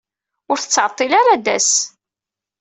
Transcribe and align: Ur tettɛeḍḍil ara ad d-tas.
Ur 0.51 0.57
tettɛeḍḍil 0.59 1.11
ara 1.19 1.31
ad 1.33 1.41
d-tas. 1.43 1.69